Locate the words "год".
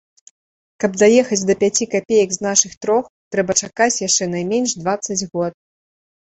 5.33-5.53